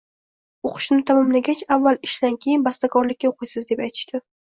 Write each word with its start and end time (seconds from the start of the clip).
O’qishimni 0.69 1.03
tamomlagach, 1.09 1.61
“Avval 1.75 1.99
ishlang, 2.07 2.39
keyin 2.45 2.65
bastakorlikka 2.69 3.31
o’qiysiz”, 3.31 3.69
deb 3.73 3.85
aytishdi. 3.89 4.23